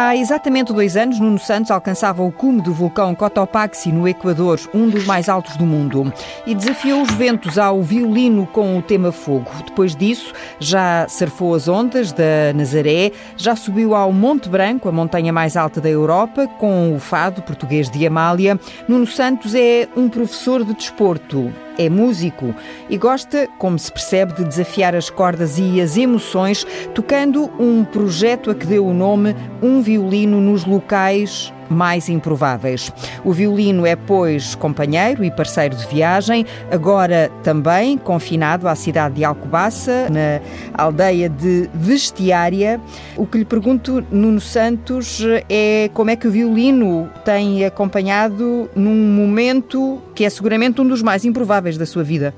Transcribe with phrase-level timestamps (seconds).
[0.00, 4.88] Há exatamente dois anos, Nuno Santos alcançava o cume do vulcão Cotopaxi, no Equador, um
[4.88, 6.12] dos mais altos do mundo,
[6.46, 9.50] e desafiou os ventos ao violino com o tema fogo.
[9.66, 15.32] Depois disso, já surfou as ondas da Nazaré, já subiu ao Monte Branco, a montanha
[15.32, 18.56] mais alta da Europa, com o fado português de Amália.
[18.86, 22.54] Nuno Santos é um professor de desporto é músico
[22.90, 28.50] e gosta, como se percebe, de desafiar as cordas e as emoções, tocando um projeto
[28.50, 32.92] a que deu o nome Um Violino nos Locais mais improváveis.
[33.24, 39.24] O violino é, pois, companheiro e parceiro de viagem, agora também confinado à cidade de
[39.24, 40.40] Alcobaça, na
[40.82, 42.80] aldeia de Vestiária.
[43.16, 49.12] O que lhe pergunto, Nuno Santos, é como é que o violino tem acompanhado num
[49.14, 52.34] momento que é seguramente um dos mais improváveis da sua vida.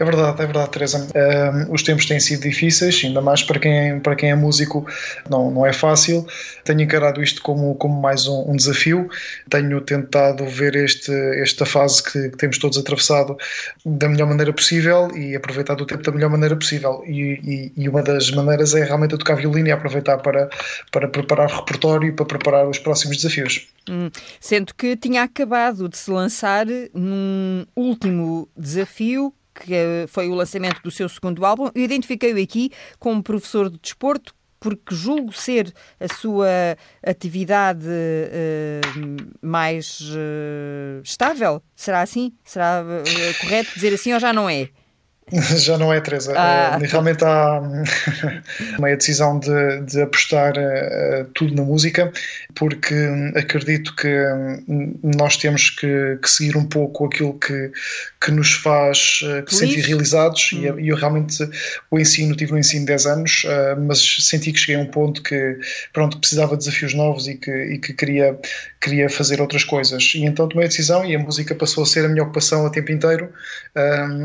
[0.00, 1.06] É verdade, é verdade, Teresa.
[1.14, 4.86] Uh, os tempos têm sido difíceis, ainda mais para quem, para quem é músico,
[5.28, 6.26] não, não é fácil.
[6.64, 9.10] Tenho encarado isto como, como mais um, um desafio.
[9.50, 13.36] Tenho tentado ver este, esta fase que, que, temos todos atravessado
[13.84, 17.02] da melhor maneira possível e aproveitar o tempo da melhor maneira possível.
[17.06, 20.48] E, e, e uma das maneiras é realmente tocar violino e aproveitar para,
[20.90, 23.68] para preparar o repertório e para preparar os próximos desafios.
[23.86, 30.80] Hum, sendo que tinha acabado de se lançar num último desafio que foi o lançamento
[30.82, 31.70] do seu segundo álbum.
[31.74, 40.00] Eu identifiquei-o aqui como professor de desporto, porque julgo ser a sua atividade uh, mais
[40.00, 41.62] uh, estável.
[41.74, 42.32] Será assim?
[42.44, 44.68] Será uh, correto dizer assim ou já não é?
[45.56, 46.34] Já não é, Teresa.
[46.36, 46.76] Ah.
[46.76, 47.60] Uh, realmente há
[48.78, 52.12] uma decisão de, de apostar uh, tudo na música,
[52.54, 52.94] porque
[53.36, 54.08] acredito que
[55.02, 57.70] nós temos que, que, seguir um pouco aquilo que,
[58.20, 60.50] que nos faz uh, sentir realizados.
[60.52, 60.78] Hum.
[60.80, 61.48] E, eu realmente
[61.90, 63.42] o ensino, tive no ensino 10 anos,
[63.86, 65.58] mas senti que cheguei a um ponto que
[65.92, 68.36] pronto, precisava de desafios novos e que, e que queria,
[68.80, 70.12] queria fazer outras coisas.
[70.14, 72.70] E então tomei a decisão e a música passou a ser a minha ocupação a
[72.70, 73.32] tempo inteiro.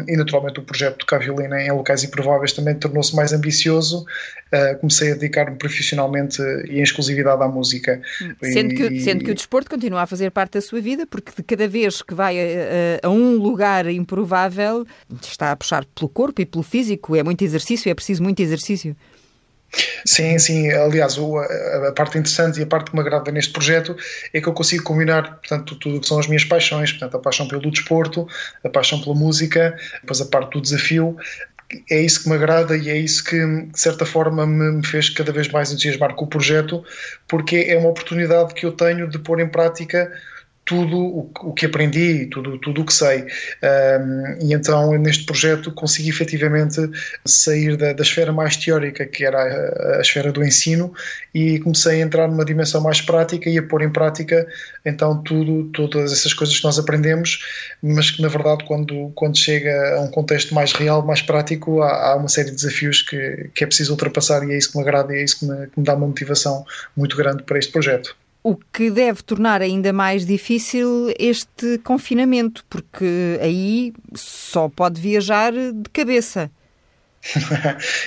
[0.08, 4.06] e naturalmente o projeto tocar violino em locais improváveis também tornou-se mais ambicioso.
[4.54, 8.02] Uh, comecei a dedicar-me profissionalmente e em exclusividade à música.
[8.42, 11.32] Sendo, e, que, sendo que o desporto continua a fazer parte da sua vida, porque
[11.36, 12.44] de cada vez que vai a,
[13.04, 14.86] a, a um lugar improvável
[15.22, 17.16] está a puxar pelo corpo e pelo físico.
[17.16, 18.96] É muito exercício, é preciso muito exercício.
[20.06, 20.72] Sim, sim.
[20.72, 23.96] Aliás, a, parte interessante e a parte que me agrada neste projeto
[24.34, 27.20] é que eu consigo combinar, portanto, tudo o que são as minhas paixões, portanto, a
[27.20, 28.28] paixão pelo desporto,
[28.64, 31.18] a paixão pela música, depois a parte do desafio.
[31.90, 35.32] É isso que me agrada e é isso que, de certa forma, me fez cada
[35.32, 36.84] vez mais entusiasmar com o projeto,
[37.28, 40.12] porque é uma oportunidade que eu tenho de pôr em prática
[40.66, 43.22] tudo o, que aprendi, tudo, tudo o que sei.
[43.22, 46.90] Um, e então, neste projeto, consegui efetivamente
[47.24, 50.92] sair da, da esfera mais teórica, que era a, a, esfera do ensino,
[51.34, 54.48] e comecei a entrar numa dimensão mais prática e a pôr em prática,
[54.84, 57.40] então, tudo, todas essas coisas que nós aprendemos,
[57.82, 62.12] mas que, na verdade, quando, quando chega a um contexto mais real, mais prático, há,
[62.12, 64.84] há uma série de desafios que, que é preciso ultrapassar, e é isso que me
[64.84, 66.66] agrada e é isso que me, que me dá uma motivação
[66.98, 68.16] muito grande para este projeto
[68.46, 75.90] o que deve tornar ainda mais difícil este confinamento, porque aí só pode viajar de
[75.92, 76.52] cabeça.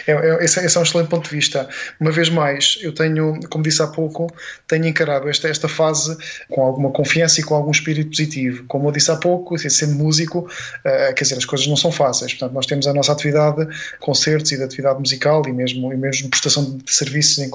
[0.06, 1.68] É, é, esse, esse, é um excelente ponto de vista.
[1.98, 4.32] Uma vez mais, eu tenho, como disse há pouco,
[4.66, 6.16] tenho encarado esta, esta fase
[6.48, 8.64] com alguma confiança e com algum espírito positivo.
[8.68, 12.32] Como eu disse há pouco, sendo músico, uh, quer dizer, as coisas não são fáceis.
[12.32, 13.66] Portanto, nós temos a nossa atividade,
[14.00, 17.50] concertos e de atividade musical e mesmo, e mesmo prestação de serviços em,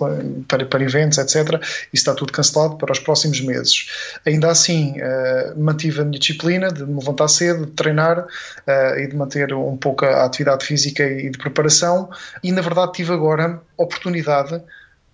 [0.47, 1.61] para, para eventos, etc.
[1.63, 3.87] Isso está tudo cancelado para os próximos meses.
[4.25, 9.07] Ainda assim, uh, mantive a minha disciplina de me levantar cedo, de treinar uh, e
[9.07, 12.09] de manter um pouco a atividade física e de preparação
[12.43, 14.61] e, na verdade, tive agora oportunidade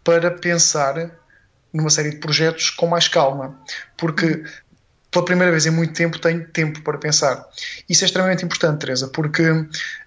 [0.03, 1.11] para pensar
[1.73, 3.55] numa série de projetos com mais calma,
[3.97, 4.44] porque
[5.11, 7.45] pela primeira vez em muito tempo tenho tempo para pensar.
[7.88, 9.44] Isso é extremamente importante, Teresa, porque,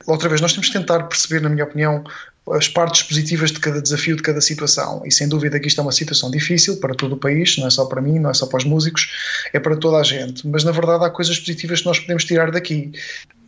[0.06, 2.04] outra vez, nós temos que tentar perceber, na minha opinião,
[2.50, 5.02] as partes positivas de cada desafio, de cada situação.
[5.04, 7.70] E sem dúvida que isto é uma situação difícil para todo o país, não é
[7.70, 9.12] só para mim, não é só para os músicos,
[9.52, 10.46] é para toda a gente.
[10.48, 12.90] Mas na verdade há coisas positivas que nós podemos tirar daqui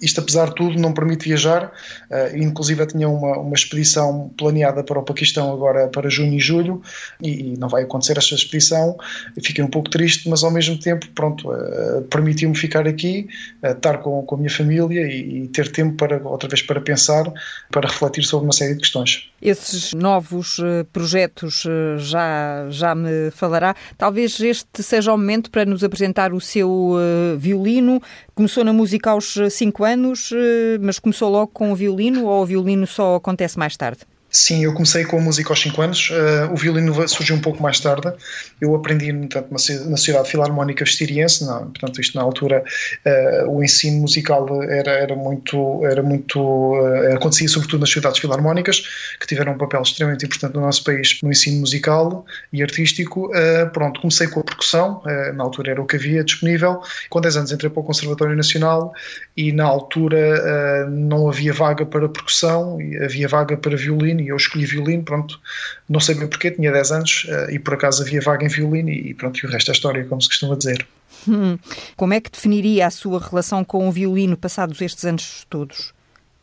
[0.01, 1.73] isto, apesar de tudo, não permite viajar.
[2.11, 6.83] Uh, inclusive, tinha uma, uma expedição planeada para o Paquistão agora para junho e julho
[7.21, 8.97] e, e não vai acontecer esta expedição.
[9.43, 13.29] Fiquei um pouco triste, mas ao mesmo tempo, pronto, uh, permitiu-me ficar aqui,
[13.63, 16.81] uh, estar com, com a minha família e, e, ter tempo para, outra vez, para
[16.81, 17.25] pensar,
[17.71, 19.31] para refletir sobre uma série de questões.
[19.45, 20.59] Esses novos
[20.91, 21.65] projetos
[21.99, 23.77] já, já me falará.
[23.99, 26.95] Talvez este seja o momento para nos apresentar o seu
[27.39, 28.01] violino.
[28.35, 32.47] Começou na música aos 5 anos eh, mas começou logo com o violino ou o
[32.47, 34.01] violino só acontece mais tarde?
[34.35, 36.11] Sim, eu comecei com a música aos 5 anos.
[36.11, 38.13] Uh, o violino surgiu um pouco mais tarde.
[38.61, 41.47] Eu aprendi, portanto, na Sociedade Filarmónica Vestiriense.
[41.47, 42.65] Não, portanto, isto na altura,
[43.07, 45.87] uh, o ensino musical era, era muito.
[45.87, 48.83] Era muito uh, acontecia sobretudo nas sociedades filarmónicas,
[49.21, 53.31] que tiveram um papel extremamente importante no nosso país no ensino musical e artístico.
[53.73, 55.01] pronto, comecei com a percussão.
[55.37, 56.81] na altura era o que havia disponível.
[57.09, 58.93] Com 10 anos entrei para o Conservatório Nacional
[59.37, 64.67] e, na altura, não havia vaga para percussão, havia vaga para violino e eu escolhi
[64.67, 65.41] violino, pronto,
[65.89, 68.89] não sei bem porquê, tinha 10 anos uh, e por acaso havia vaga em violino
[68.89, 70.87] e, e pronto, e o resto é história, como se costuma dizer.
[71.29, 71.59] Hum.
[71.97, 75.95] Como é que definiria a sua relação com o violino passados estes anos todos?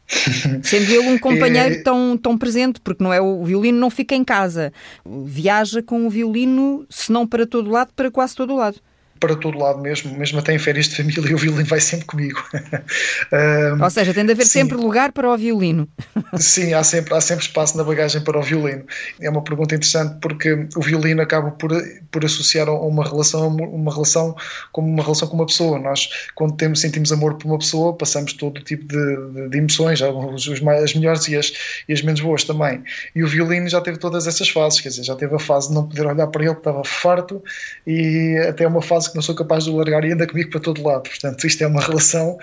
[0.64, 1.82] Sendo ele um companheiro é...
[1.82, 4.74] tão, tão presente, porque não é o violino não fica em casa,
[5.06, 8.82] viaja com o violino, se não para todo lado, para quase todo lado
[9.22, 12.44] para todo lado mesmo, mesmo até em férias de família, o violino vai sempre comigo.
[13.78, 14.60] um, Ou seja, tem de haver sim.
[14.60, 15.88] sempre lugar para o violino.
[16.38, 18.84] sim, há sempre, há sempre espaço na bagagem para o violino.
[19.22, 21.72] É uma pergunta interessante porque o violino acaba por,
[22.10, 24.36] por associar a uma relação, uma relação
[24.72, 25.78] como uma relação com uma pessoa.
[25.78, 30.02] Nós, quando temos, sentimos amor por uma pessoa, passamos todo tipo de, de, de emoções,
[30.02, 31.54] as melhores e as,
[31.88, 32.84] e as menos boas também.
[33.16, 35.76] E o violino já teve todas essas fases, quer dizer, já teve a fase de
[35.76, 37.44] não poder olhar para ele, que estava farto,
[37.86, 40.60] e até uma fase que não sou capaz de o largar e anda comigo para
[40.60, 41.04] todo lado.
[41.04, 42.38] Portanto, isto é uma relação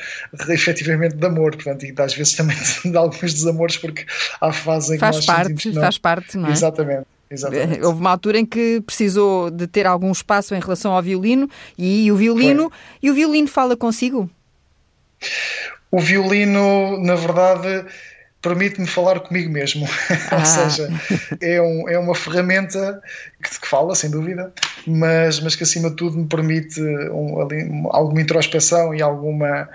[0.48, 1.54] efetivamente de amor.
[1.54, 4.06] Portanto, e às vezes também de alguns desamores, porque
[4.40, 5.82] há fases em faz que nós parte, não...
[5.82, 6.52] Faz parte, não é?
[6.52, 7.06] Exatamente.
[7.30, 7.82] Exatamente.
[7.82, 12.10] Houve uma altura em que precisou de ter algum espaço em relação ao violino e
[12.10, 12.78] o violino Foi.
[13.02, 14.30] e o violino fala consigo?
[15.90, 17.86] O violino, na verdade,
[18.40, 19.86] permite-me falar comigo mesmo.
[20.30, 20.40] Ah.
[20.40, 20.88] Ou seja,
[21.40, 23.00] é, um, é uma ferramenta
[23.42, 24.52] que, que, fala, sem dúvida,
[24.86, 29.68] mas, mas que acima de tudo me permite um, ali, alguma introspeção e alguma.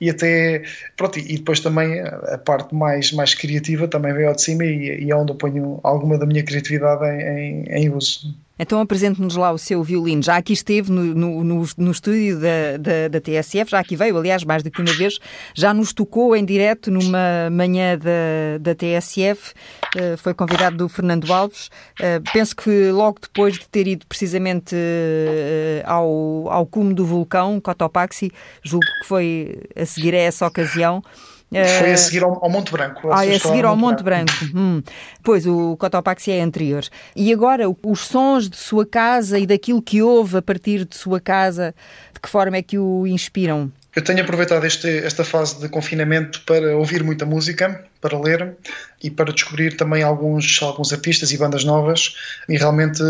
[0.00, 0.62] E até.
[0.96, 5.04] Pronto, e depois também a parte mais, mais criativa também veio ao de cima e,
[5.04, 8.34] e é onde eu ponho alguma da minha criatividade em, em, em uso.
[8.60, 10.22] Então apresente-nos lá o seu violino.
[10.22, 14.18] Já aqui esteve no, no, no, no estúdio da, da, da, TSF, já aqui veio,
[14.18, 15.18] aliás, mais do que uma vez,
[15.54, 20.88] já nos tocou em direto numa manhã da, da TSF, uh, eh, foi convidado do
[20.90, 21.68] Fernando Alves.
[21.98, 27.58] Uh, penso que logo depois de ter ido precisamente uh, ao, ao cume do vulcão,
[27.62, 28.30] Cotopaxi,
[28.62, 31.02] julgo que foi a seguir a essa ocasião,
[31.50, 33.12] foi a seguir ao, ao Monte Branco.
[33.12, 34.32] Ah, é a seguir ao Monte, Branco.
[34.32, 34.58] Branco.
[34.58, 34.82] Hum.
[35.22, 36.84] Pois, o Cotopaxi é anterior.
[37.16, 41.20] E agora, os sons de sua casa e daquilo que ouve a partir de sua
[41.20, 41.74] casa,
[42.14, 43.70] de que forma é que o inspiram?
[43.94, 48.56] Eu tenho aproveitado este, esta fase de confinamento para ouvir muita música, para ler
[49.02, 52.14] e para descobrir também alguns, alguns artistas e bandas novas
[52.48, 53.02] e realmente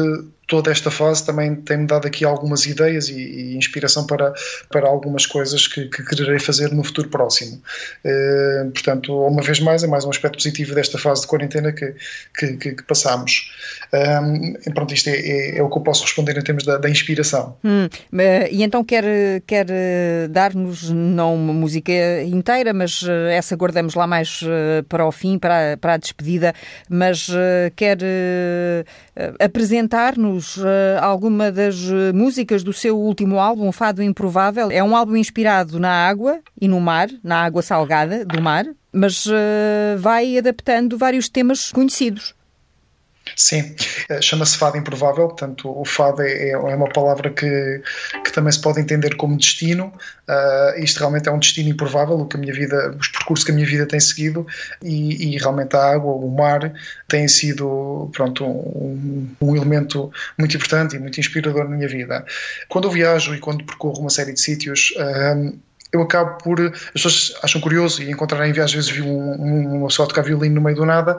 [0.50, 4.35] toda esta fase também tem-me dado aqui algumas ideias e, e, inspiração para,
[4.69, 7.62] para algumas coisas que, que quererei fazer no futuro próximo.
[8.05, 11.94] Uh, portanto, uma vez mais, é mais um aspecto positivo desta fase de quarentena que,
[12.37, 13.52] que, que, que passamos.
[13.94, 16.91] Um, pronto, isto é, é, é, o que eu posso responder em termos da, da
[16.91, 17.56] inspiração.
[17.62, 17.88] Hum,
[18.50, 19.05] e então quer,
[19.47, 19.67] quer
[20.29, 21.93] dar-nos, não uma música
[22.25, 26.52] inteira, mas eh, essa guardamos lá mais eh, para o fim, para, para a despedida,
[26.88, 27.29] mas
[27.76, 27.99] quer
[29.38, 30.40] apresentar-nos
[31.01, 31.77] alguma das
[32.15, 34.71] músicas do seu último álbum, Fado Improvável.
[34.71, 39.27] É um álbum inspirado na água e no mar, na água salgada do mar, mas
[39.99, 42.35] vai adaptando vários temas conhecidos.
[43.37, 43.75] Sim,
[44.09, 47.83] eh, chama-se fado improvável, portanto, o fado é, é, uma palavra que,
[48.25, 49.93] que também se pode entender como destino.
[50.28, 53.50] Uh, isto realmente é um destino improvável, o que a minha vida, os percursos que
[53.50, 54.47] a minha vida tem seguido,
[54.83, 56.73] e, e realmente a água, o mar,
[57.09, 62.25] tem sido pronto, um, um, elemento muito importante e muito inspirador na minha vida.
[62.69, 65.59] Quando eu viajo e quando percorro uma série de sítios, uh,
[65.92, 66.61] eu acabo por.
[66.61, 70.76] As pessoas acham curioso e encontrarem às vezes um, uma pessoa tocar violino no meio
[70.76, 71.16] do nada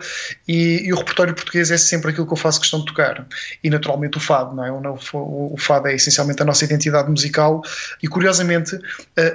[0.47, 3.25] e, e, o repertório português é sempre aquilo que eu faço questão de tocar.
[3.63, 4.71] E naturalmente o fado, não é?
[4.71, 7.61] O, o fado é essencialmente a nossa identidade musical
[8.01, 8.81] e curiosamente uh,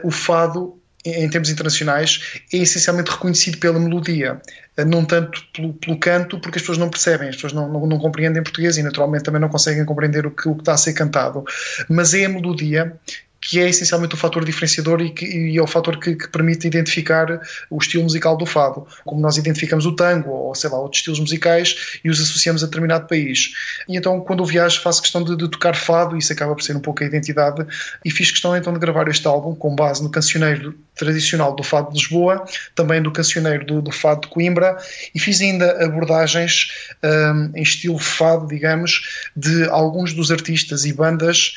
[0.03, 4.41] o fado em termos internacionais, é essencialmente reconhecido pela melodia,
[4.77, 7.87] eh, não tanto pelo, pelo, canto, porque as pessoas não percebem, as pessoas não, não,
[7.87, 10.77] não, compreendem português e naturalmente também não conseguem compreender o que, o que está a
[10.77, 11.45] ser cantado.
[11.89, 12.97] Mas é a melodia
[13.41, 16.67] que é essencialmente o fator diferenciador e, que, e é o fator que, que, permite
[16.67, 17.41] identificar
[17.71, 21.21] o estilo musical do fado, como nós identificamos o tango ou sei lá outros estilos
[21.21, 23.53] musicais e os associamos a determinado país.
[23.89, 26.77] E então quando eu viajo faço questão de, de tocar fado, isso acaba por ser
[26.77, 27.65] um pouco a identidade
[28.05, 31.93] e fiz questão então de gravar este álbum com base no cancioneiro tradicional do fado
[31.93, 34.77] de Lisboa, também do cancioneiro do, do fado de Coimbra
[35.15, 36.69] e fiz ainda abordagens
[37.05, 41.53] um, em estilo fado, digamos, de alguns dos artistas e bandas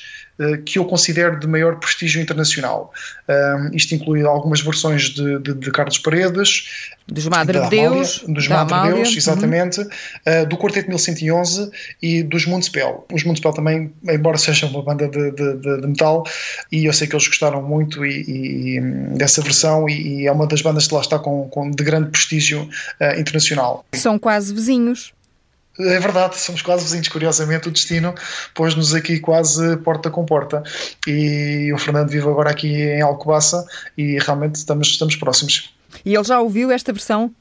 [0.66, 2.94] que eu considero de maior prestígio internacional.
[3.74, 8.76] isto inclui algumas versões de, de, de Carlos Paredes, dos Madre de Deus, dos Madre
[8.82, 10.48] de Deus, exatamente, uhum.
[10.48, 13.06] do Quarteto 1111 e dos Municipal.
[13.12, 16.24] Os Municipal também, embora sejam uma banda de, de, de, metal,
[16.72, 18.82] e eu sei que eles gostaram muito e, e
[19.18, 22.10] dessa versão, e, e, é uma das bandas que lá está com, com de grande
[22.10, 23.86] prestígio uh, internacional.
[23.94, 25.12] São quase vizinhos.
[25.80, 27.08] É verdade, somos quase vizinhos.
[27.08, 28.14] Curiosamente, o destino
[28.54, 30.62] pôs-nos aqui quase porta com porta.
[31.08, 33.66] E o Fernando vive agora aqui em Alcobaça
[33.98, 35.74] e realmente estamos, estamos próximos.
[36.06, 37.34] E ele já ouviu esta versão?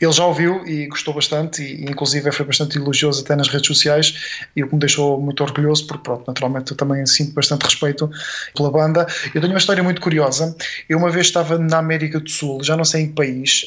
[0.00, 4.46] Ele já ouviu e gostou bastante, e inclusive foi bastante elogioso até nas redes sociais,
[4.54, 8.10] e o que me deixou muito orgulhoso, porque pronto, naturalmente eu também sinto bastante respeito
[8.54, 9.06] pela banda.
[9.34, 10.56] Eu tenho uma história muito curiosa.
[10.88, 13.66] Eu uma vez estava na América do Sul, já não sei em que país,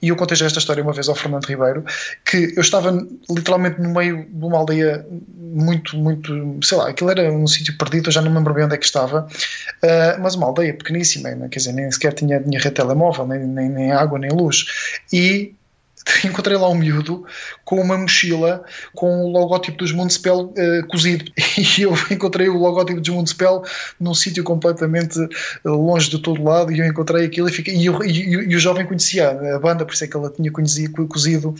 [0.00, 1.84] e eu contei já esta história uma vez ao Fernando Ribeiro,
[2.24, 5.04] que eu estava literalmente no meio de uma aldeia
[5.50, 8.64] muito, muito, sei lá, aquilo era um sítio perdido, eu já não me lembro bem
[8.64, 12.58] onde é que estava, uh, mas uma aldeia pequeníssima, quer dizer, nem sequer tinha, tinha
[12.58, 14.64] rede telemóvel, nem, nem, nem água, nem luz.
[15.12, 15.49] E
[16.24, 17.24] encontrei lá um miúdo
[17.64, 18.64] com uma mochila
[18.94, 21.24] com o logótipo dos Municipal uh, cozido
[21.58, 23.64] e eu encontrei o logótipo dos Municipal
[23.98, 25.28] num sítio completamente eh,
[25.68, 28.86] longe de todo lado e eu encontrei aquilo e, fiquei, e, e, e, o jovem
[28.86, 31.54] conhecia a banda, por isso é que ela tinha conhecido, cozido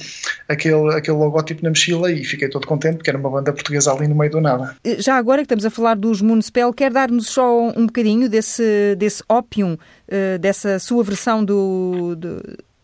[0.48, 4.08] aquele, aquele logótipo na mochila e fiquei todo contente porque era uma banda portuguesa ali
[4.08, 4.74] no meio do nada.
[4.84, 8.94] Eh, já agora que estamos a falar dos Municipal, quer dar-nos só um bocadinho desse,
[8.96, 12.42] desse Opium, uh, dessa sua versão do, do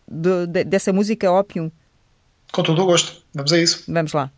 [0.09, 1.71] de, de, dessa música Opium?
[2.51, 3.21] Com todo o gosto.
[3.33, 3.83] Vamos a isso.
[3.87, 4.31] Vamos lá.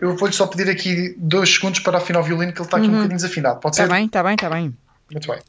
[0.00, 2.86] Eu vou-lhe só pedir aqui dois segundos para afinar o violino, que ele está aqui
[2.86, 2.92] uhum.
[2.92, 3.60] um bocadinho desafinado.
[3.60, 3.84] Pode tá ser?
[3.84, 4.76] Está bem, está bem, está bem.
[5.10, 5.40] Muito bem.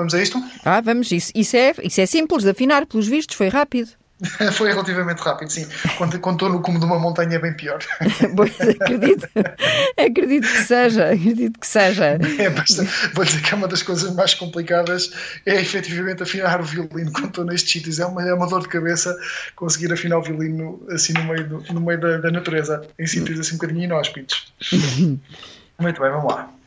[0.00, 0.42] Vamos a isto?
[0.64, 1.12] Ah, vamos.
[1.12, 3.90] Isso, isso, é, isso é simples de afinar, pelos vistos, foi rápido.
[4.52, 5.66] Foi relativamente rápido, sim.
[5.96, 7.78] Quando, quando estou no cume de uma montanha é bem pior.
[8.36, 9.26] pois, acredito,
[9.96, 12.18] acredito que seja, acredito que seja.
[12.38, 15.10] É bastante, vou dizer que é uma das coisas mais complicadas
[15.46, 17.98] é efetivamente afinar o violino quando estou nestes sítios.
[17.98, 19.16] É uma, é uma dor de cabeça
[19.56, 23.40] conseguir afinar o violino assim no meio, do, no meio da, da natureza, em sítios
[23.40, 24.52] assim um bocadinho inóspitos.
[25.78, 26.59] Muito bem, vamos lá.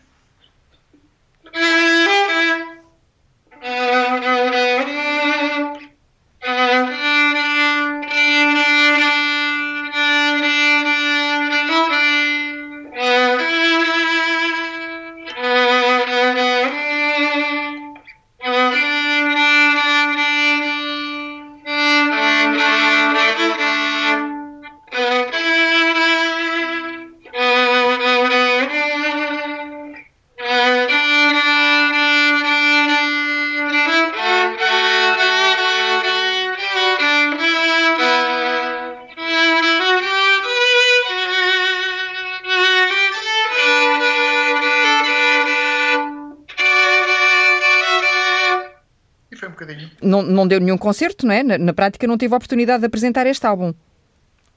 [50.24, 51.44] Não, não deu nenhum concerto, não é?
[51.44, 53.74] Na, na prática não teve a oportunidade de apresentar este álbum.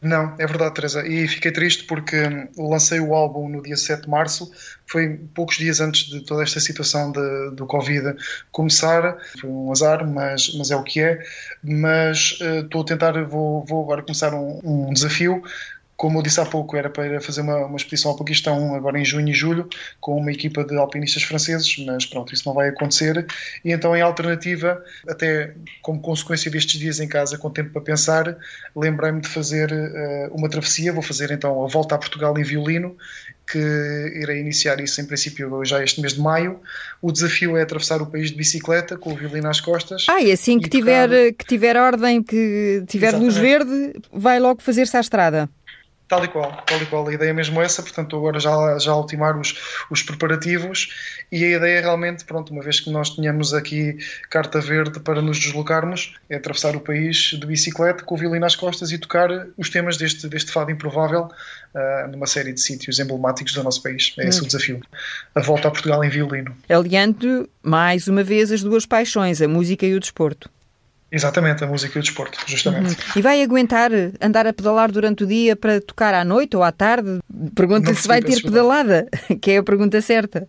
[0.00, 1.06] Não, é verdade, Teresa.
[1.06, 2.16] E fiquei triste porque
[2.56, 4.52] lancei o álbum no dia 7 de março,
[4.87, 8.14] foi poucos dias antes de toda esta situação de, do Covid
[8.52, 9.16] começar.
[9.40, 11.18] Foi um azar, mas, mas é o que é.
[11.62, 15.42] Mas uh, estou a tentar, vou, vou agora começar um, um desafio
[15.96, 19.04] como eu disse há pouco, era para fazer uma, uma expedição ao Paquistão agora em
[19.04, 23.26] junho e julho com uma equipa de alpinistas franceses, mas pronto, isso não vai acontecer.
[23.64, 28.36] E então, em alternativa, até como consequência destes dias em casa, com tempo para pensar,
[28.74, 30.92] lembrei-me de fazer uh, uma travessia.
[30.92, 32.94] Vou fazer então a volta a Portugal em violino,
[33.50, 33.58] que
[34.16, 36.60] irei iniciar isso em princípio já este mês de maio.
[37.00, 40.04] O desafio é atravessar o país de bicicleta com o violino às costas.
[40.10, 41.32] Ah, e assim que, e tiver, tocar...
[41.32, 43.24] que tiver ordem, que tiver Exatamente.
[43.24, 45.48] luz verde, vai logo fazer-se à estrada.
[46.08, 47.08] Tal e qual, tal e qual.
[47.08, 49.58] A ideia é mesmo essa, portanto, agora já, já ultimar os,
[49.90, 50.88] os preparativos
[51.32, 53.98] e a ideia é realmente, pronto, uma vez que nós tenhamos aqui
[54.30, 58.54] carta verde para nos deslocarmos, é atravessar o país de bicicleta com o violino às
[58.54, 61.22] costas e tocar os temas deste, deste fado improvável
[61.75, 64.14] uh, numa série de sítios emblemáticos do nosso país.
[64.18, 64.44] É esse hum.
[64.44, 64.80] o desafio.
[65.34, 66.56] A volta a Portugal em violino.
[66.68, 70.48] Aliando mais uma vez as duas paixões, a música e o desporto.
[71.10, 72.90] Exatamente, a música e o desporto, justamente.
[72.90, 73.12] Uhum.
[73.16, 76.72] E vai aguentar andar a pedalar durante o dia para tocar à noite ou à
[76.72, 77.20] tarde?
[77.54, 79.06] Pergunta se vai ter pedalada,
[79.40, 80.48] que é a pergunta certa.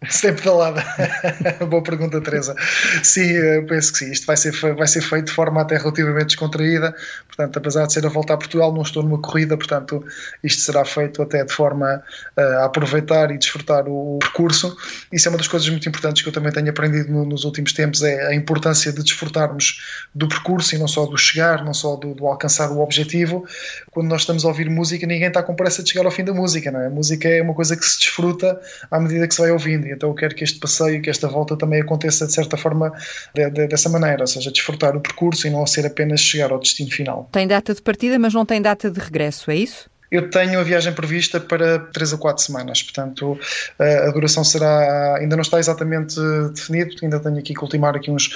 [0.08, 0.82] Sempre pedalada.
[1.68, 2.56] Boa pergunta, Teresa.
[3.02, 4.10] Sim, eu penso que sim.
[4.10, 6.94] Isto vai ser, vai ser feito de forma até relativamente descontraída.
[7.26, 9.58] Portanto, apesar de ser a volta a Portugal, não estou numa corrida.
[9.58, 10.02] Portanto,
[10.42, 12.02] isto será feito até de forma
[12.36, 14.74] uh, a aproveitar e desfrutar o percurso.
[15.12, 17.74] Isso é uma das coisas muito importantes que eu também tenho aprendido no, nos últimos
[17.74, 21.96] tempos: é a importância de desfrutarmos do percurso e não só do chegar, não só
[21.96, 23.44] do, do alcançar o objetivo.
[23.90, 26.32] Quando nós estamos a ouvir música, ninguém está com pressa de chegar ao fim da
[26.32, 26.86] música, não é?
[26.86, 28.58] A música é uma coisa que se desfruta
[28.90, 31.56] à medida que se vai ouvindo então eu quero que este passeio, que esta volta
[31.56, 32.92] também aconteça de certa forma
[33.34, 36.58] de, de, dessa maneira, ou seja, desfrutar o percurso e não ser apenas chegar ao
[36.58, 37.28] destino final.
[37.32, 39.90] Tem data de partida, mas não tem data de regresso, é isso?
[40.10, 43.38] Eu tenho a viagem prevista para 3 a 4 semanas, portanto
[43.78, 46.16] a duração será, ainda não está exatamente
[46.54, 48.30] definido, ainda tenho aqui que ultimar aqui uns,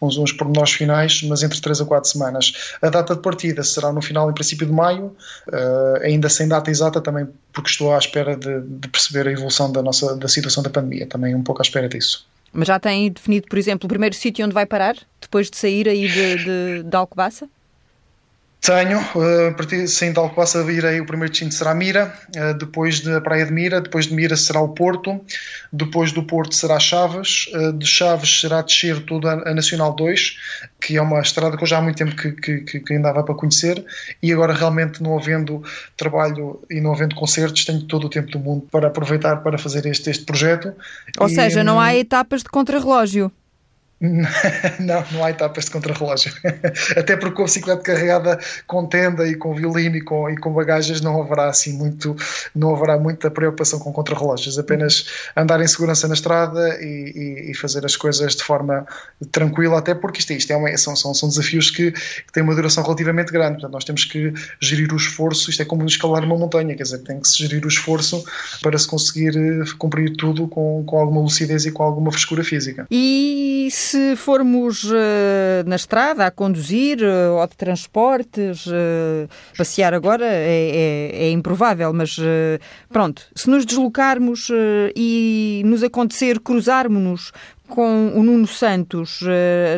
[0.00, 2.74] uns, uns pormenores finais, mas entre 3 a 4 semanas.
[2.80, 5.14] A data de partida será no final, em princípio de maio,
[6.02, 9.82] ainda sem data exata também porque estou à espera de, de perceber a evolução da,
[9.82, 12.26] nossa, da situação da pandemia, também um pouco à espera disso.
[12.52, 15.88] Mas já tem definido, por exemplo, o primeiro sítio onde vai parar, depois de sair
[15.88, 17.48] aí de, de, de Alcobaça?
[18.60, 23.00] Tenho, uh, a partir sim, de Alcobaça irei, o primeiro destino será Mira, uh, depois
[23.00, 25.20] da Praia de Mira, depois de Mira será o Porto,
[25.72, 30.36] depois do Porto será Chaves, uh, de Chaves será descer toda a Nacional 2,
[30.80, 33.34] que é uma estrada que eu já há muito tempo que, que, que andava para
[33.34, 33.84] conhecer,
[34.20, 35.62] e agora realmente não havendo
[35.96, 39.86] trabalho e não havendo concertos, tenho todo o tempo do mundo para aproveitar para fazer
[39.86, 40.74] este, este projeto.
[41.18, 43.32] Ou e, seja, não há etapas de contrarrelógio.
[44.78, 46.32] Não, não há etapas de contrarrelógio.
[46.96, 50.52] Até porque com a bicicleta carregada com tenda e com violino e com, e com
[50.52, 52.14] bagagens não haverá assim muito,
[52.54, 54.58] não haverá muita preocupação com contrarrelógios.
[54.58, 57.12] Apenas andar em segurança na estrada e,
[57.46, 58.86] e, e, fazer as coisas de forma
[59.32, 62.54] tranquila, até porque isto, isto é uma, são, são, são desafios que, que, têm uma
[62.54, 63.54] duração relativamente grande.
[63.54, 65.50] Portanto, nós temos que gerir o esforço.
[65.50, 68.24] Isto é como escalar uma montanha, quer dizer, tem que se gerir o esforço
[68.62, 72.86] para se conseguir eh, cumprir tudo com, com alguma lucidez e com alguma frescura física.
[72.90, 79.26] E se formos uh, na estrada a conduzir uh, ou de transportes, uh,
[79.56, 82.16] passear agora é, é, é improvável, mas
[82.90, 84.48] pronto, se nos deslocarmos
[84.94, 87.32] e nos acontecer cruzarmos-nos
[87.66, 89.20] com o Nuno Santos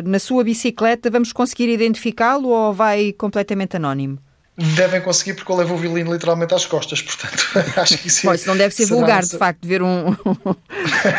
[0.05, 4.19] na sua bicicleta, vamos conseguir identificá-lo ou vai completamente anónimo?
[4.61, 7.47] Devem conseguir porque eu levo o violino literalmente às costas, portanto
[7.79, 10.09] acho que isso, pois, não deve ser vulgar, de facto, ver um,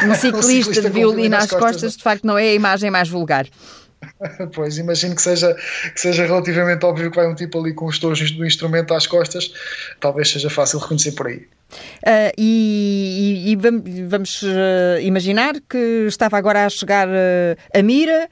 [0.08, 2.90] um, ciclista, um ciclista de violino às costas, costas, de facto não é a imagem
[2.90, 3.46] mais vulgar.
[4.54, 7.98] Pois, imagino que seja, que seja relativamente óbvio que vai um tipo ali com os
[7.98, 9.52] tojos do instrumento às costas,
[10.00, 11.46] talvez seja fácil reconhecer por aí.
[12.02, 13.56] Uh, e, e, e,
[14.06, 18.28] vamos uh, imaginar que estava agora a chegar uh, a Mira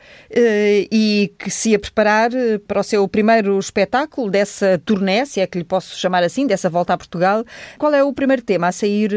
[0.93, 2.31] e que se ia preparar
[2.67, 6.69] para o seu primeiro espetáculo dessa turnê, se é que lhe posso chamar assim, dessa
[6.69, 7.45] volta a Portugal.
[7.79, 9.11] Qual é o primeiro tema a sair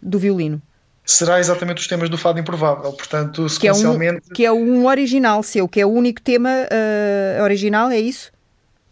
[0.00, 0.62] do violino?
[1.04, 4.22] Será exatamente os temas do Fado Improvável, portanto, sequencialmente...
[4.32, 7.90] Que é um, que é um original seu, que é o único tema uh, original,
[7.90, 8.32] é isso?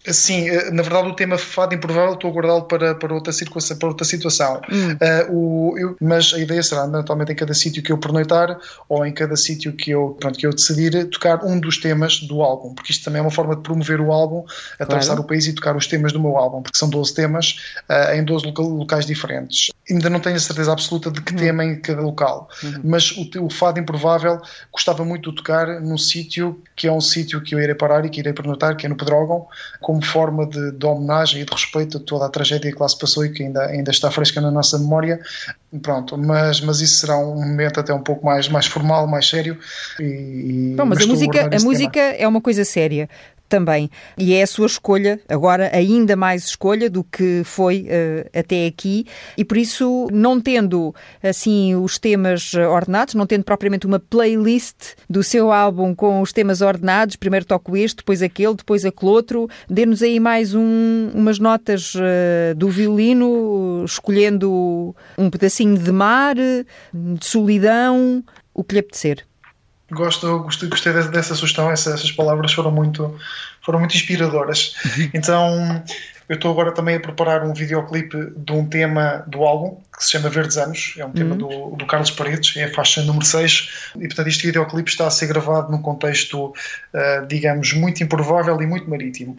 [0.05, 3.79] Sim, eh, na verdade o tema fado improvável estou a guardá-lo para, para, outra situação,
[3.79, 4.61] para outra situação.
[4.71, 4.93] Hum.
[4.93, 9.07] Uh, o, eu, mas a ideia será, naturalmente, em cada sítio que eu pernoitar ou
[9.07, 12.75] em cada sítio que eu, pronto, que eu decidir, tocar um dos temas do álbum,
[12.75, 14.45] porque isto também é uma forma de promover o álbum,
[14.79, 15.23] atravessar claro.
[15.23, 17.57] o país e tocar os temas do meu álbum, porque são 12 temas
[17.89, 19.71] uh, em 12 loca locais diferentes.
[19.93, 21.37] Ainda não tenho a certeza absoluta de que hum.
[21.37, 22.81] tema em cada local, uhum.
[22.85, 24.41] mas o, o fado improvável
[24.73, 28.09] gostava muito de tocar num sítio que é um sítio que eu irei parar e
[28.09, 29.47] que irei pernoitar, que é no Pedrógão,
[29.81, 32.99] como forma de, de, homenagem e de respeito a toda a tragédia que lá se
[32.99, 35.21] passou e que ainda, ainda está fresca na nossa memória.
[35.81, 39.59] Pronto, mas, mas isso será um momento até um pouco mais, mais formal, mais sério.
[39.99, 43.09] E, Não, mas, mas a música, a música é uma coisa séria
[43.53, 43.91] também.
[44.17, 49.05] E é a sua escolha, agora ainda mais escolha do que foi uh, até aqui,
[49.37, 55.23] e por isso, não tendo assim os temas ordenados, não tendo propriamente uma playlist do
[55.23, 60.03] seu álbum com os temas ordenados, primeiro toco este, depois aquele, depois aquele outro, dê-nos
[60.03, 68.25] aí mais um, umas notas uh, do violino, escolhendo um pedacinho de mar, de solidão,
[68.55, 69.27] o que lhe apetecer.
[69.93, 73.15] Gosto, gostei, gostei dessa sugestão, essas, essas palavras foram muito,
[73.61, 74.75] foram muito inspiradoras.
[74.85, 75.11] Uhum.
[75.15, 75.85] Então,
[76.29, 80.13] eu estou agora também a preparar um videoclipe de um tema do álbum, que se
[80.13, 81.71] chama Verdes Anos, é um tema uhum.
[81.71, 85.11] do, do Carlos Paredes, é a faixa número 6, e portanto este videoclipe está a
[85.11, 89.37] ser gravado num contexto, uh, digamos, muito improvável e muito marítimo.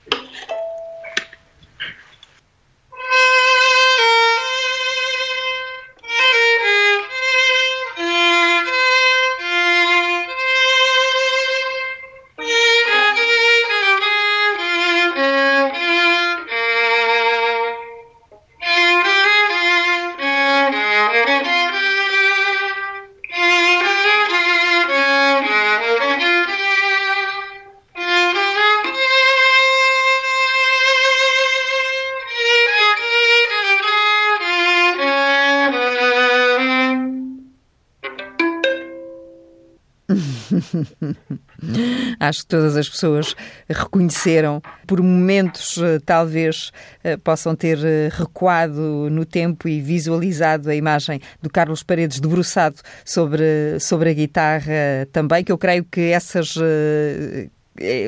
[42.20, 43.36] Acho que todas as pessoas
[43.70, 46.72] reconheceram, por momentos eh, talvez
[47.04, 52.76] eh, possam ter eh, recuado no tempo e visualizado a imagem do Carlos Paredes debruçado
[53.06, 56.56] sobre, sobre a guitarra também, que eu creio que essas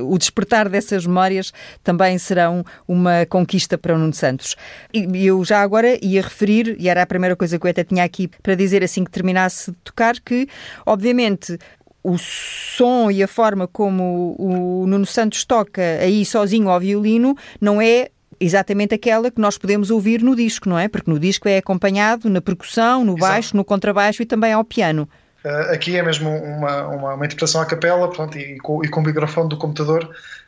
[0.04, 1.52] o despertar dessas memórias
[1.84, 4.56] também serão uma conquista para o Nuno Santos.
[4.94, 8.04] E eu já agora ia referir, e era a primeira coisa que eu até tinha
[8.04, 10.48] aqui para dizer assim que terminasse de tocar, que
[10.86, 11.58] obviamente
[12.06, 17.82] o som e a forma como o Nuno Santos toca aí sozinho ao violino não
[17.82, 20.88] é exatamente aquela que nós podemos ouvir no disco, não é?
[20.88, 23.58] Porque no disco é acompanhado na percussão, no baixo, Exato.
[23.58, 25.10] no contrabaixo e também ao piano.
[25.44, 29.00] Uh, aqui é mesmo uma, uma, uma interpretação à capela pronto, e, com, e com
[29.00, 30.08] o microfone do computador.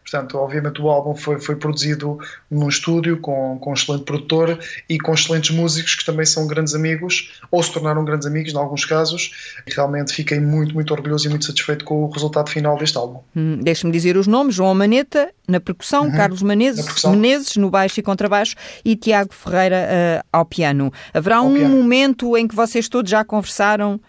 [0.09, 2.17] Portanto, obviamente o álbum foi, foi produzido
[2.49, 6.73] num estúdio com, com um excelente produtor e com excelentes músicos que também são grandes
[6.73, 9.31] amigos ou se tornaram grandes amigos em alguns casos.
[9.67, 13.19] E realmente fiquei muito, muito orgulhoso e muito satisfeito com o resultado final deste álbum.
[13.35, 17.11] Hum, Deixa-me dizer os nomes: João Maneta na percussão, uhum, Carlos Menezes, percussão.
[17.11, 19.87] Menezes no baixo e contrabaixo e Tiago Ferreira
[20.21, 20.91] uh, ao piano.
[21.13, 21.75] Haverá ao um piano.
[21.75, 23.99] momento em que vocês todos já conversaram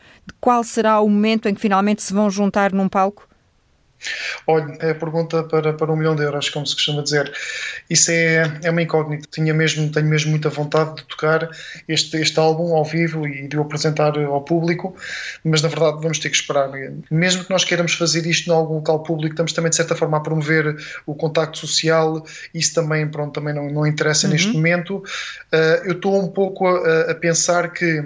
[0.40, 3.28] qual será o momento em que finalmente se vão juntar num palco?
[4.46, 7.32] Olha, é a pergunta para, para um milhão de euros, como se costuma dizer.
[7.88, 9.28] Isso é, é uma incógnita.
[9.30, 11.48] Tinha mesmo, tenho mesmo muita vontade de tocar
[11.88, 14.96] este, este álbum ao vivo e de o apresentar ao público,
[15.44, 16.70] mas na verdade vamos ter que esperar.
[17.11, 20.16] Mesmo que nós queiramos fazer isto em algum local público, estamos também de certa forma
[20.16, 22.24] a promover o contacto social.
[22.54, 24.32] Isso também, pronto, também não, não interessa uhum.
[24.32, 24.96] neste momento.
[25.52, 28.04] Uh, eu estou um pouco a, a pensar que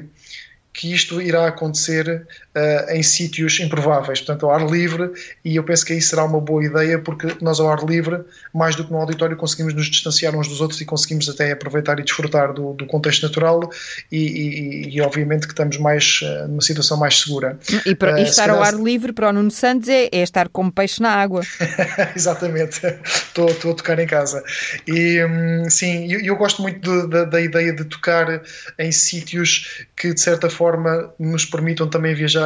[0.73, 2.27] que isto irá acontecer
[2.57, 5.11] uh, em sítios improváveis, portanto, ao ar livre,
[5.45, 8.21] e eu penso que aí será uma boa ideia, porque nós, ao ar livre,
[8.53, 11.99] mais do que no auditório, conseguimos nos distanciar uns dos outros e conseguimos até aproveitar
[11.99, 13.71] e desfrutar do, do contexto natural,
[14.11, 17.59] e, e, e, obviamente que estamos mais uh, numa situação mais segura.
[17.87, 20.49] E, para, e uh, estar ao ar livre para o Nuno Santos é, é estar
[20.49, 21.43] como peixe na água.
[22.15, 24.43] Exatamente, estou, estou a tocar em casa.
[24.87, 28.43] E um, sim, eu, eu, gosto muito de, de, da ideia de tocar
[28.79, 32.42] em sítios que, de certa forma nos permitam também viajar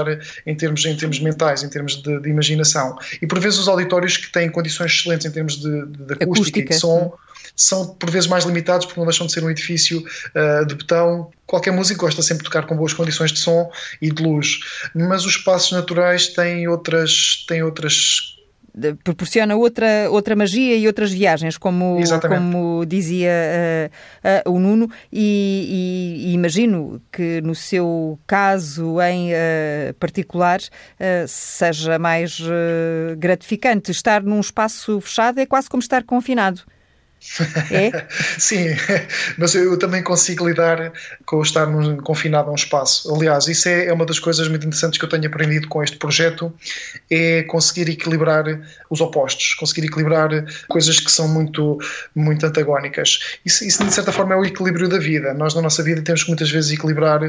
[0.46, 2.96] em termos, em termos mentais, em termos de, de imaginação.
[3.20, 6.24] E por vezes os auditórios que têm condições excelentes em termos de, de, de acústica,
[6.24, 7.12] acústica, e de som
[7.54, 11.30] são por vezes mais limitados porque não deixam de ser um edifício uh, de betão.
[11.46, 13.70] Qualquer músico gosta sempre de tocar com boas condições de som
[14.02, 14.58] e de luz,
[14.94, 18.35] mas os espaços naturais têm outras, têm outras
[19.02, 26.20] proporciona outra, outra magia e outras viagens, como, como dizia uh, uh, o Nuno, e,
[26.22, 30.60] e, e, imagino que no seu caso em uh, particular
[31.26, 32.40] seja mais
[33.18, 33.90] gratificante.
[33.90, 36.62] Estar num espaço fechado é quase como estar confinado.
[37.70, 38.06] É?
[38.38, 38.66] Sim,
[39.36, 40.92] mas eu também consigo lidar
[41.24, 43.12] com estar num, confinado a um espaço.
[43.14, 45.96] Aliás, isso é, é, uma das coisas muito interessantes que eu tenho aprendido com este
[45.96, 46.52] projeto,
[47.10, 48.44] é conseguir equilibrar
[48.90, 50.28] os opostos, conseguir equilibrar
[50.68, 51.78] coisas que são muito,
[52.14, 53.38] muito antagónicas.
[53.44, 55.34] Isso, isso, de certa forma, é o equilíbrio da vida.
[55.34, 57.20] Nós, na nossa vida, temos que muitas vezes equilibrar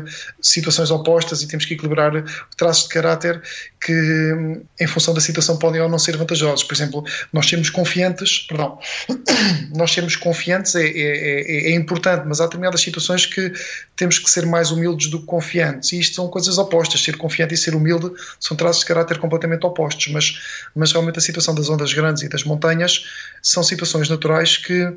[0.42, 2.12] situações opostas e temos que equilibrar
[2.56, 3.42] traços de caráter
[3.82, 6.64] que, em função da situação, podem ou não ser vantajosos.
[6.64, 8.80] Por exemplo, nós sermos confiantes, perdão,
[9.76, 13.52] nós sermos confiantes é, é, é, é, importante, mas há determinadas situações que
[13.96, 15.92] temos que ser mais humildes do que confiantes.
[15.92, 17.04] E isto são coisas opostas.
[17.04, 20.08] Ser confiante e ser humilde são traços de caráter completamente opostos.
[20.08, 20.40] Mas,
[20.76, 23.06] mas realmente a situação das ondas grandes e das montanhas
[23.42, 24.94] são situações naturais que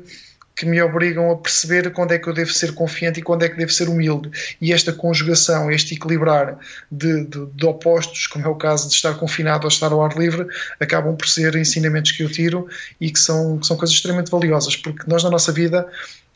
[0.61, 3.49] que me obrigam a perceber quando é que eu devo ser confiante e quando é
[3.49, 4.29] que devo ser humilde.
[4.61, 6.55] E esta conjugação, este equilibrar
[6.91, 10.15] de, de, de, opostos, como é o caso de estar confinado ou estar ao ar
[10.15, 10.45] livre,
[10.79, 12.67] acabam por ser ensinamentos que eu tiro
[12.99, 15.87] e que são, que são coisas extremamente valiosas, porque nós na nossa vida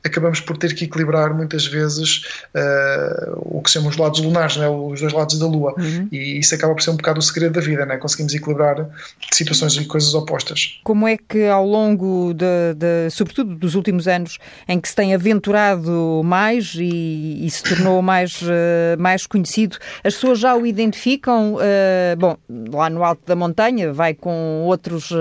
[0.07, 2.23] acabamos por ter que equilibrar muitas vezes
[2.55, 4.67] uh, o que chamamos lados lunares, né?
[4.67, 5.73] os dois lados da Lua.
[5.77, 6.07] Uhum.
[6.11, 7.97] E isso acaba por ser um bocado o segredo da vida, né?
[7.97, 8.87] conseguimos equilibrar
[9.31, 10.79] situações e coisas opostas.
[10.83, 14.37] Como é que ao longo, de, de, sobretudo dos últimos anos,
[14.67, 20.13] em que se tem aventurado mais e, e se tornou mais, uh, mais conhecido, as
[20.13, 21.55] pessoas já o identificam?
[21.55, 22.37] Uh, bom,
[22.71, 25.11] lá no alto da montanha, vai com outros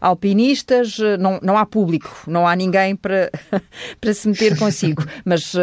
[0.00, 3.30] alpinistas, não, não há público, não há ninguém para,
[4.00, 5.04] para se meter consigo.
[5.24, 5.58] Mas uh,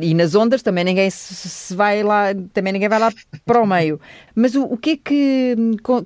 [0.00, 3.12] e nas ondas também ninguém se, vai lá, também ninguém vai lá
[3.44, 4.00] para o meio.
[4.34, 5.56] Mas o, o que é que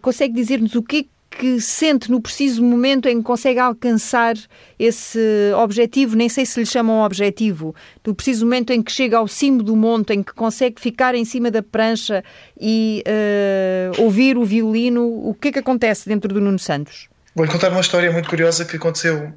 [0.01, 1.05] consegue dizer-nos o que é
[1.39, 4.35] que sente no preciso momento em que consegue alcançar
[4.79, 7.75] esse objetivo, nem sei se lhe chamam objetivo,
[8.07, 11.25] no preciso momento em que chega ao cimo do monte, em que consegue ficar em
[11.25, 12.23] cima da prancha
[12.61, 17.09] e uh, ouvir o violino, o que é que acontece dentro do Nuno Santos?
[17.35, 19.33] Vou-lhe contar uma história muito curiosa que aconteceu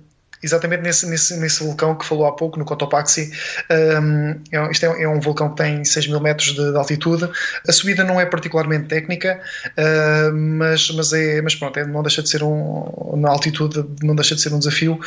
[0.46, 3.32] exatamente nesse, nesse, nesse vulcão que falou há pouco, no Cotopaxi.
[3.70, 7.30] Um, é, isto é, é, um vulcão que tem 6 mil metros de, de, altitude.
[7.68, 12.22] A subida não é particularmente técnica, uh, mas, mas, é, mas pronto, é, não deixa
[12.22, 15.00] de ser um, na altitude, não deixa de ser um desafio.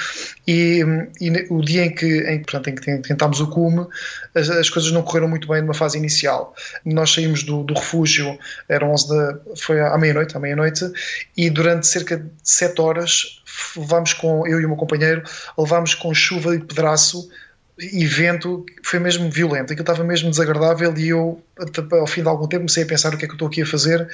[0.46, 0.84] E,
[1.20, 3.86] e o dia em que, em, portanto, em que tentámos o cume,
[4.34, 6.54] as, as, coisas não correram muito bem numa fase inicial.
[6.84, 8.36] Nós saímos do, do refúgio,
[8.68, 10.90] eram 11 da, foi à meia-noite, à meia-noite,
[11.36, 13.37] e durante cerca de 7 horas
[13.76, 15.22] levámos com, eu e o meu companheiro,
[15.56, 17.28] levámos com chuva e pedraço
[17.80, 21.40] e vento, foi mesmo violento, aquilo estava mesmo desagradável e eu,
[21.92, 23.62] ao fim de algum tempo, comecei a pensar o que é que eu estou aqui
[23.62, 24.08] a fazer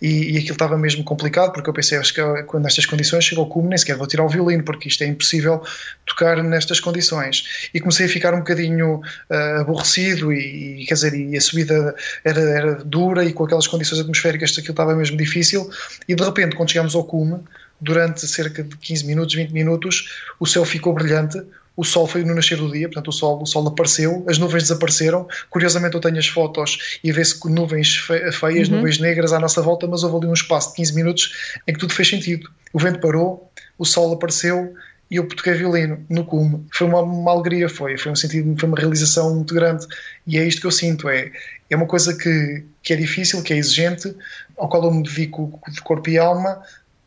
[0.00, 3.44] e, e aquilo estava mesmo complicado, porque eu pensei, acho que quando nestas condições chegou
[3.44, 5.62] ao cume, nem sequer vou tirar o violino, porque isto é impossível
[6.06, 7.68] tocar nestas condições.
[7.74, 11.94] E comecei a ficar um bocadinho uh, aborrecido e, e, quer dizer, e a subida
[12.24, 15.70] era, era dura e com aquelas condições atmosféricas aquilo estava mesmo difícil
[16.08, 17.38] e de repente, quando chegámos ao cume,
[17.80, 21.40] durante cerca de 15 minutos, 20 minutos, o céu ficou brilhante,
[21.76, 24.64] o sol foi no nascer do dia, portanto o sol, o sol apareceu, as nuvens
[24.64, 25.26] desapareceram.
[25.48, 28.76] Curiosamente eu tenho as fotos e vê-se nuvens feias, uhum.
[28.76, 31.32] nuvens negras à nossa volta, mas houve ali um espaço de 15 minutos
[31.66, 32.50] em que tudo fez sentido.
[32.72, 34.74] O vento parou, o sol apareceu
[35.10, 36.66] e eu toquei violino no cume.
[36.72, 39.86] Foi uma, uma, alegria, foi, foi um sentido, foi uma realização muito grande
[40.26, 41.32] e é isto que eu sinto, é,
[41.70, 44.14] é uma coisa que, que é difícil, que é exigente,
[44.56, 46.62] ao qual eu me dedico de corpo e alma,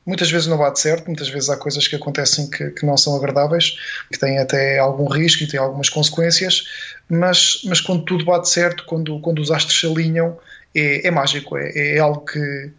[0.06, 3.16] Muitas vezes não bate certo, muitas vezes há coisas que acontecem que, que não são
[3.16, 3.78] agradáveis,
[4.12, 6.66] que têm até algum risco e têm algumas consequências,
[7.08, 10.38] mas, mas quando tudo bate certo, quando, quando os astros se alinham,
[10.76, 12.72] é, é mágico, é, é algo que,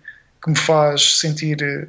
[0.43, 1.87] que me faz sentir eh,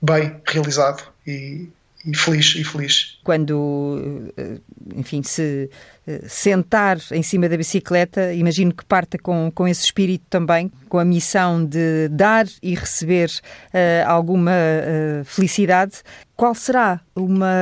[0.00, 1.68] bem, realizado e,
[2.04, 3.18] e feliz e feliz.
[3.22, 4.58] Quando, eh,
[4.96, 5.68] enfim, se
[6.06, 10.98] eh, sentar em cima da bicicleta, imagino que parta com, com esse espírito também, com
[10.98, 16.02] a missão de dar e receber uh, alguma uh, felicidade.
[16.34, 17.54] Qual será uma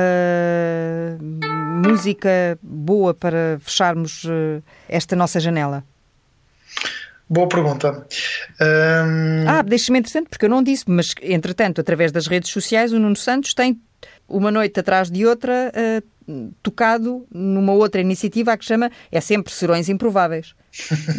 [1.85, 5.83] música boa para fecharmos uh, esta nossa janela?
[7.29, 8.07] Boa pergunta.
[8.59, 9.47] Um...
[9.47, 13.15] Ah, deixa-me interessante, porque eu não disse, mas entretanto, através das redes sociais, o Nuno
[13.15, 13.79] Santos tem
[14.29, 19.89] uma noite atrás de outra, uh, tocado numa outra iniciativa que chama É Sempre Serões
[19.89, 20.55] Improváveis.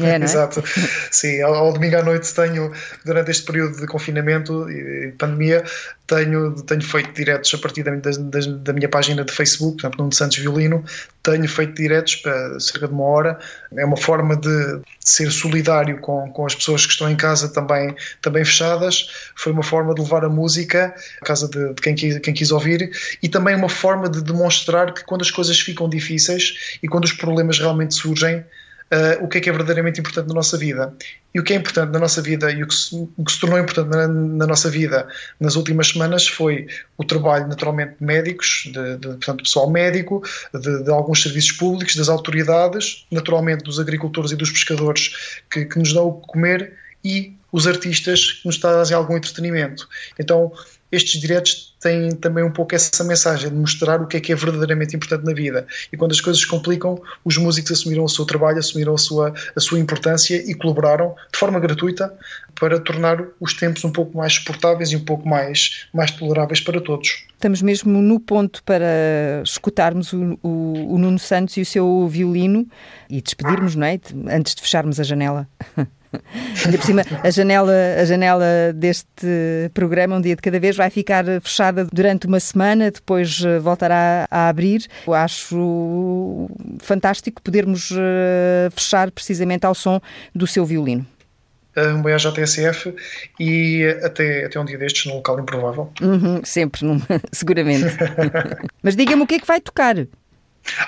[0.01, 0.17] É, é?
[0.23, 0.63] Exato.
[1.11, 2.73] Sim, ao, ao, domingo à noite tenho,
[3.05, 5.65] durante este período de confinamento e pandemia,
[6.07, 10.05] tenho, tenho feito diretos a partir da, da, da minha página de Facebook, por exemplo,
[10.07, 10.85] no Santos Violino,
[11.23, 13.39] tenho feito diretos para cerca de uma hora.
[13.77, 17.49] É uma forma de, de ser solidário com, com as pessoas que estão em casa
[17.49, 19.09] também, também fechadas.
[19.37, 22.51] Foi uma forma de levar a música à casa de, de quem, quis, quem quis
[22.51, 22.91] ouvir
[23.23, 27.13] e também uma forma de demonstrar que quando as coisas ficam difíceis e quando os
[27.13, 28.45] problemas realmente surgem,
[28.93, 30.95] uh, o que é que é verdadeiramente importante na nossa vida.
[31.33, 33.41] E o que é importante na nossa vida e o que se, o que se
[33.41, 35.07] tornou importante na, na, nossa vida
[35.39, 36.67] nas últimas semanas foi
[36.99, 40.23] o trabalho, naturalmente, de médicos, de, de portanto, pessoal médico,
[40.53, 45.79] de, de, alguns serviços públicos, das autoridades, naturalmente dos agricultores e dos pescadores que, que
[45.79, 46.73] nos dão o que comer
[47.05, 49.89] e os artistas que nos trazem algum entretenimento.
[50.19, 50.53] Então,
[50.93, 54.37] estes diretos têm também um pouco essa mensagem de mostrar o que é que é
[54.37, 55.67] verdadeiramente importante na vida.
[55.93, 59.33] E quando as coisas se complicam, os músicos assumiram o seu trabalho, assumiram a sua,
[59.57, 62.13] a sua importância e colaboraram de forma gratuita
[62.55, 66.81] para tornar os tempos um pouco mais suportáveis e um pouco mais, mais toleráveis para
[66.81, 67.25] todos.
[67.33, 72.67] Estamos mesmo no ponto para escutarmos o, o, o Nuno Santos e o seu violino
[73.09, 73.99] e despedirmos, não é?
[74.31, 75.49] Antes de fecharmos a janela.
[76.65, 80.91] Ainda por cima, a janela, a janela deste programa, um dia de cada vez, vai
[80.91, 84.87] ficar fechada durante uma semana, depois eh, voltará a abrir.
[85.07, 86.49] Eu acho
[86.81, 90.01] fantástico podermos eh, fechar precisamente ao som
[90.35, 91.07] do seu violino
[91.95, 92.95] um beijo à TSF
[93.39, 95.91] e até, até um dia destes no local improvável.
[96.01, 96.81] Uhum, sempre,
[97.33, 97.87] seguramente.
[98.83, 99.97] Mas diga-me o que é que vai tocar.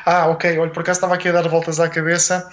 [0.05, 0.59] Ah, ok.
[0.59, 2.49] Olha, por acaso estava aqui a dar voltas à cabeça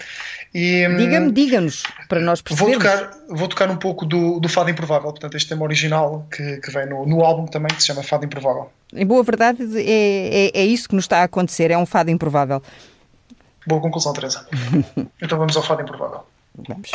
[0.54, 0.88] e.
[0.88, 2.84] Hum, diga-me, diga-nos, para nós percebermos.
[2.84, 6.58] Vou tocar, vou tocar um pouco do, do Fado Improvável, portanto, este tema original que,
[6.58, 8.72] que vem no, no álbum também, que se chama Fado Improvável.
[8.94, 12.10] Em boa verdade, é, é, é isso que nos está a acontecer, é um fado
[12.10, 12.62] improvável.
[13.68, 14.48] Boa conclusão, Teresa.
[15.22, 16.22] então vamos ao Fado Improvável.
[16.68, 16.90] Vamos.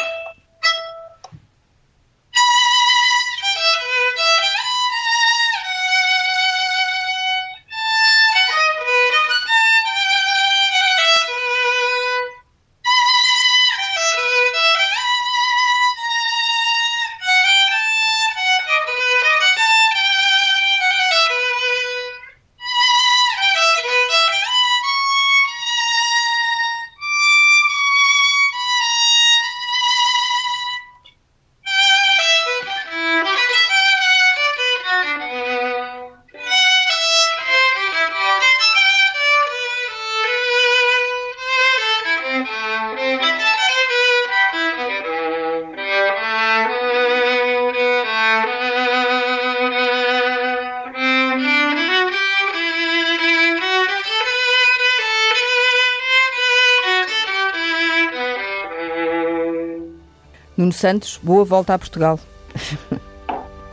[60.75, 62.19] Santos, boa volta a Portugal.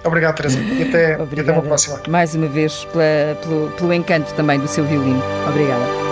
[0.04, 0.60] Obrigado, Teresa.
[0.60, 2.02] E até, até uma próxima.
[2.08, 5.22] Mais uma vez pela, pelo, pelo encanto também do seu violino.
[5.48, 6.11] Obrigada.